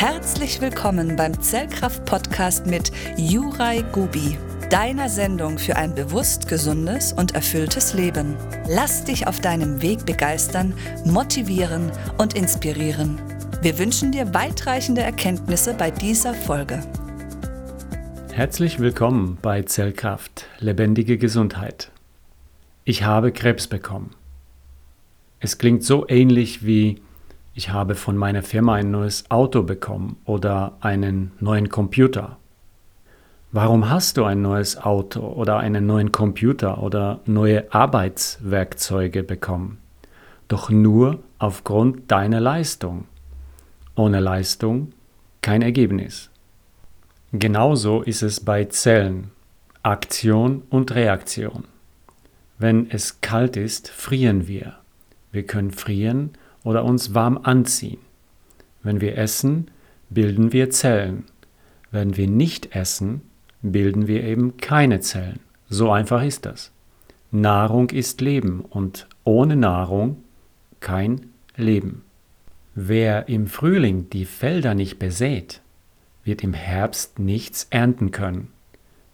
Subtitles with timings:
[0.00, 4.38] Herzlich willkommen beim Zellkraft-Podcast mit Juraj Gubi,
[4.70, 8.36] deiner Sendung für ein bewusst gesundes und erfülltes Leben.
[8.68, 10.72] Lass dich auf deinem Weg begeistern,
[11.04, 13.18] motivieren und inspirieren.
[13.60, 16.80] Wir wünschen dir weitreichende Erkenntnisse bei dieser Folge.
[18.32, 21.90] Herzlich willkommen bei Zellkraft, lebendige Gesundheit.
[22.84, 24.14] Ich habe Krebs bekommen.
[25.40, 27.02] Es klingt so ähnlich wie
[27.58, 32.36] ich habe von meiner Firma ein neues Auto bekommen oder einen neuen Computer.
[33.50, 39.78] Warum hast du ein neues Auto oder einen neuen Computer oder neue Arbeitswerkzeuge bekommen?
[40.46, 43.08] Doch nur aufgrund deiner Leistung.
[43.96, 44.92] Ohne Leistung
[45.42, 46.30] kein Ergebnis.
[47.32, 49.32] Genauso ist es bei Zellen,
[49.82, 51.64] Aktion und Reaktion.
[52.56, 54.74] Wenn es kalt ist, frieren wir.
[55.32, 56.34] Wir können frieren
[56.68, 57.96] oder uns warm anziehen.
[58.82, 59.70] Wenn wir essen,
[60.10, 61.24] bilden wir Zellen.
[61.90, 63.22] Wenn wir nicht essen,
[63.62, 65.40] bilden wir eben keine Zellen.
[65.70, 66.70] So einfach ist das.
[67.30, 70.22] Nahrung ist Leben und ohne Nahrung
[70.80, 72.02] kein Leben.
[72.74, 75.62] Wer im Frühling die Felder nicht besät,
[76.22, 78.48] wird im Herbst nichts ernten können.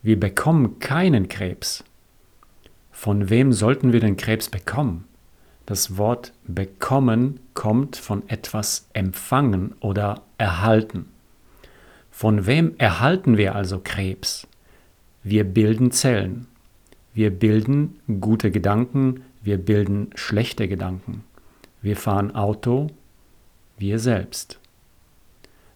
[0.02, 1.84] Wir bekommen keinen Krebs.
[2.90, 5.04] Von wem sollten wir den Krebs bekommen?
[5.66, 11.06] Das Wort bekommen kommt von etwas empfangen oder erhalten.
[12.10, 14.46] Von wem erhalten wir also Krebs?
[15.22, 16.46] Wir bilden Zellen.
[17.14, 21.24] Wir bilden gute Gedanken, wir bilden schlechte Gedanken.
[21.80, 22.88] Wir fahren Auto,
[23.78, 24.58] wir selbst.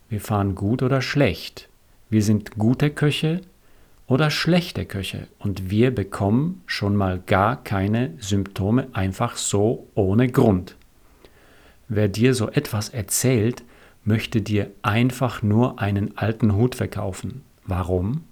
[0.09, 1.69] Wir fahren gut oder schlecht.
[2.11, 3.41] Wir sind gute Köche,
[4.09, 10.75] oder schlechte Köche und wir bekommen schon mal gar keine Symptome einfach so ohne Grund.
[11.89, 13.63] Wer dir so etwas erzählt,
[14.05, 17.43] möchte dir einfach nur einen alten Hut verkaufen.
[17.67, 18.25] Warum?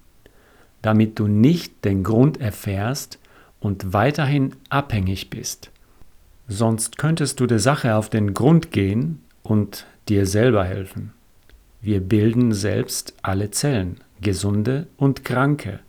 [0.81, 3.19] Damit du nicht den Grund erfährst
[3.59, 5.71] und weiterhin abhängig bist.
[6.47, 11.13] Sonst könntest du der Sache auf den Grund gehen und dir selber helfen.
[11.81, 15.79] Wir bilden selbst alle Zellen, gesunde und kranke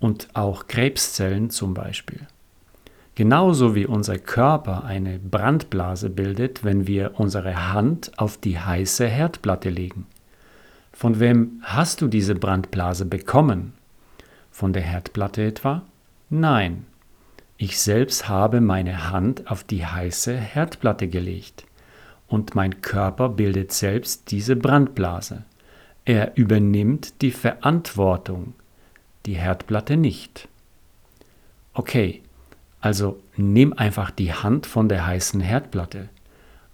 [0.00, 2.26] und auch Krebszellen zum Beispiel.
[3.14, 9.68] Genauso wie unser Körper eine Brandblase bildet, wenn wir unsere Hand auf die heiße Herdplatte
[9.68, 10.06] legen.
[10.92, 13.74] Von wem hast du diese Brandblase bekommen?
[14.50, 15.82] Von der Herdplatte etwa?
[16.30, 16.86] Nein.
[17.58, 21.64] Ich selbst habe meine Hand auf die heiße Herdplatte gelegt
[22.28, 25.44] und mein Körper bildet selbst diese Brandblase.
[26.04, 28.54] Er übernimmt die Verantwortung,
[29.26, 30.48] die Herdplatte nicht.
[31.74, 32.22] Okay,
[32.80, 36.08] also nimm einfach die Hand von der heißen Herdplatte.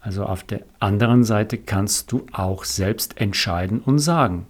[0.01, 4.47] Also auf der anderen Seite kannst du auch selbst entscheiden und sagen,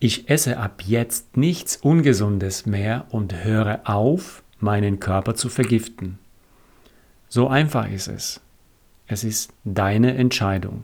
[0.00, 6.18] ich esse ab jetzt nichts Ungesundes mehr und höre auf, meinen Körper zu vergiften.
[7.28, 8.40] So einfach ist es.
[9.06, 10.82] Es ist deine Entscheidung.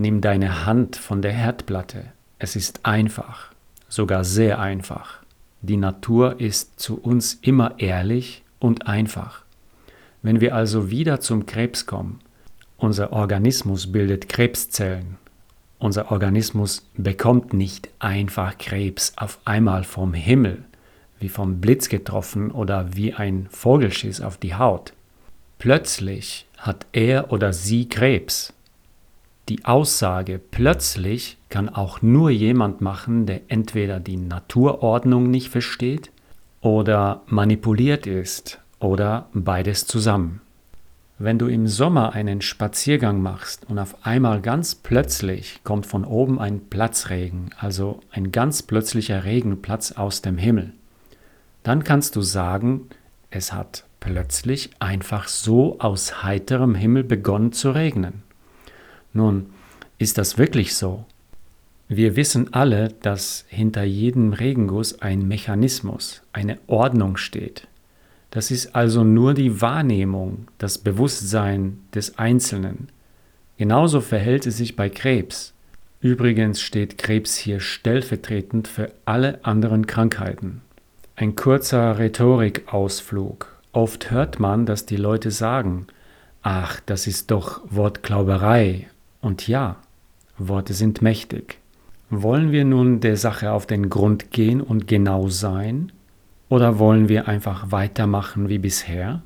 [0.00, 2.04] Nimm deine Hand von der Herdplatte.
[2.38, 3.50] Es ist einfach,
[3.88, 5.18] sogar sehr einfach.
[5.60, 9.42] Die Natur ist zu uns immer ehrlich und einfach.
[10.22, 12.20] Wenn wir also wieder zum Krebs kommen,
[12.76, 15.16] unser Organismus bildet Krebszellen.
[15.80, 20.62] Unser Organismus bekommt nicht einfach Krebs auf einmal vom Himmel,
[21.18, 24.92] wie vom Blitz getroffen oder wie ein Vogelschiss auf die Haut.
[25.58, 28.52] Plötzlich hat er oder sie Krebs.
[29.48, 36.10] Die Aussage plötzlich kann auch nur jemand machen, der entweder die Naturordnung nicht versteht
[36.60, 40.42] oder manipuliert ist oder beides zusammen.
[41.18, 46.38] Wenn du im Sommer einen Spaziergang machst und auf einmal ganz plötzlich kommt von oben
[46.38, 50.74] ein Platzregen, also ein ganz plötzlicher Regenplatz aus dem Himmel,
[51.62, 52.82] dann kannst du sagen,
[53.30, 58.27] es hat plötzlich einfach so aus heiterem Himmel begonnen zu regnen.
[59.18, 59.46] Nun,
[59.98, 61.04] ist das wirklich so?
[61.88, 67.66] Wir wissen alle, dass hinter jedem Regenguss ein Mechanismus, eine Ordnung steht.
[68.30, 72.90] Das ist also nur die Wahrnehmung, das Bewusstsein des Einzelnen.
[73.56, 75.52] Genauso verhält es sich bei Krebs.
[76.00, 80.60] Übrigens steht Krebs hier stellvertretend für alle anderen Krankheiten.
[81.16, 83.52] Ein kurzer Rhetorikausflug.
[83.72, 85.88] Oft hört man, dass die Leute sagen,
[86.42, 88.86] ach, das ist doch Wortglauberei
[89.20, 89.76] und ja,
[90.38, 91.58] Worte sind mächtig.
[92.10, 95.92] Wollen wir nun der Sache auf den Grund gehen und genau sein?
[96.48, 99.22] Oder wollen wir einfach weitermachen wie bisher?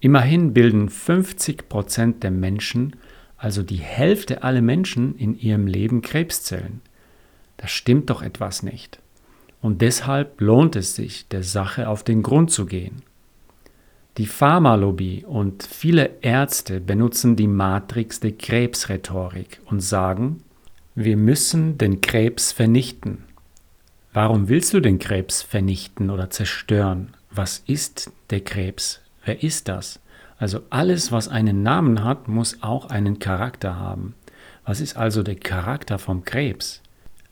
[0.00, 2.94] Immerhin bilden 50 Prozent der Menschen
[3.38, 6.80] also die Hälfte aller Menschen in ihrem Leben Krebszellen.
[7.56, 8.98] Da stimmt doch etwas nicht.
[9.62, 13.02] Und deshalb lohnt es sich, der Sache auf den Grund zu gehen.
[14.18, 20.42] Die Pharmalobby und viele Ärzte benutzen die Matrix der Krebsrhetorik und sagen,
[20.96, 23.22] wir müssen den Krebs vernichten.
[24.12, 27.14] Warum willst du den Krebs vernichten oder zerstören?
[27.30, 29.00] Was ist der Krebs?
[29.24, 30.00] Wer ist das?
[30.36, 34.14] Also alles, was einen Namen hat, muss auch einen Charakter haben.
[34.64, 36.82] Was ist also der Charakter vom Krebs?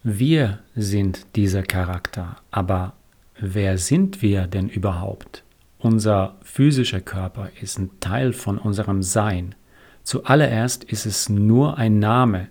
[0.04, 2.92] Wir sind dieser Charakter, aber
[3.40, 5.42] wer sind wir denn überhaupt?
[5.78, 9.54] Unser physischer Körper ist ein Teil von unserem Sein.
[10.02, 12.48] Zuallererst ist es nur ein Name.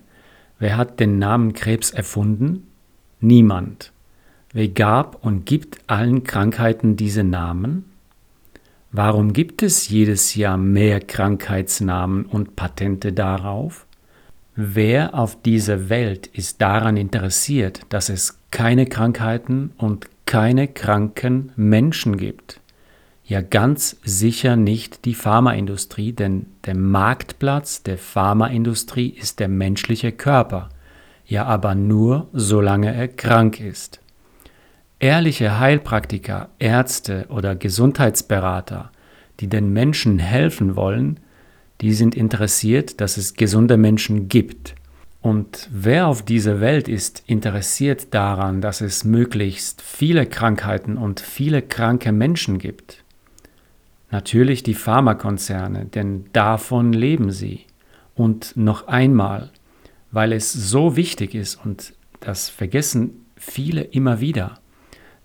[0.58, 2.66] Wer hat den Namen Krebs erfunden?
[3.20, 3.92] Niemand.
[4.52, 7.84] Wer gab und gibt allen Krankheiten diese Namen?
[8.92, 13.86] Warum gibt es jedes Jahr mehr Krankheitsnamen und Patente darauf?
[14.54, 22.16] Wer auf dieser Welt ist daran interessiert, dass es keine Krankheiten und keine kranken Menschen
[22.16, 22.60] gibt?
[23.28, 30.68] Ja, ganz sicher nicht die Pharmaindustrie, denn der Marktplatz der Pharmaindustrie ist der menschliche Körper.
[31.26, 33.98] Ja, aber nur solange er krank ist.
[35.00, 38.92] Ehrliche Heilpraktiker, Ärzte oder Gesundheitsberater,
[39.40, 41.18] die den Menschen helfen wollen,
[41.80, 44.76] die sind interessiert, dass es gesunde Menschen gibt.
[45.20, 51.60] Und wer auf dieser Welt ist interessiert daran, dass es möglichst viele Krankheiten und viele
[51.60, 53.02] kranke Menschen gibt?
[54.10, 57.64] Natürlich die Pharmakonzerne, denn davon leben sie.
[58.14, 59.50] Und noch einmal,
[60.10, 64.58] weil es so wichtig ist und das vergessen viele immer wieder.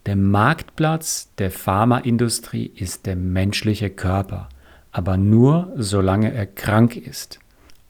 [0.06, 4.50] Der Marktplatz der Pharmaindustrie ist der menschliche Körper
[4.92, 7.40] aber nur solange er krank ist.